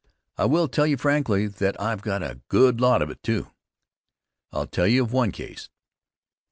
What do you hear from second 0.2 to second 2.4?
I will tell you frankly that I've got